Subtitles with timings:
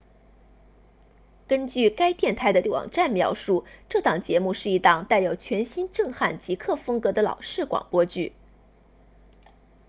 [1.47, 8.33] 根据该电台的网站描述这档节目是一档带有全新震撼极客风格的老式广播剧